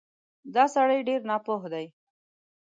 دا 0.55 0.63
سړی 0.75 0.99
ډېر 1.09 1.21
ناپوه 1.29 1.67
دی 1.73 1.85